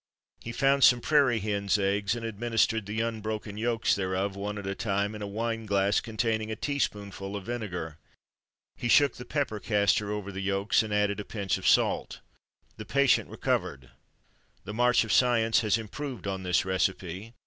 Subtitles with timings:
[0.39, 4.73] He found some prairie hen's eggs, and administered the unbroken yolks thereof, one at a
[4.73, 7.99] time, in a wine glass containing a teaspoonful of vinegar.
[8.75, 12.19] He shook the pepper castor over the yolks and added a pinch of salt.
[12.77, 13.91] The patient recovered.
[14.63, 17.35] The march of science has improved on this recipe.